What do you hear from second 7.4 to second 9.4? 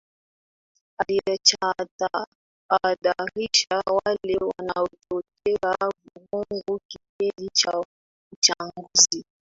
cha uchaguzi